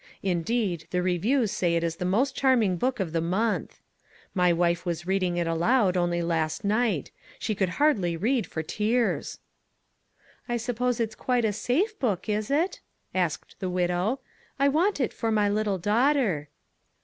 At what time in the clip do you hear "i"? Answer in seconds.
10.49-10.57, 14.57-14.69